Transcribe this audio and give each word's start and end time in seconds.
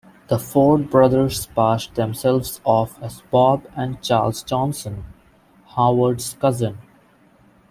The 0.29 0.39
Ford 0.39 0.89
brothers 0.89 1.45
passed 1.45 1.93
themselves 1.93 2.59
off 2.63 2.97
as 3.03 3.21
Bob 3.29 3.67
and 3.75 4.01
Charles 4.01 4.41
Johnson, 4.41 5.05
Howard's 5.75 6.33
cousins. 6.41 6.79